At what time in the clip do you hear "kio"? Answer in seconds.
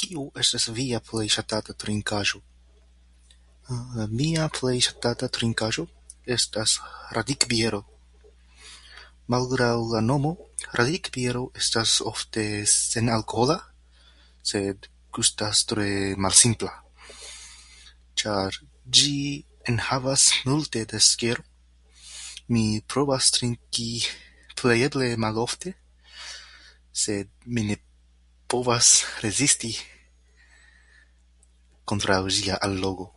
0.00-0.24